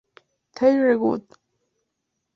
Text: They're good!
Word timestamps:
They're 0.59 0.97
good! 0.97 1.23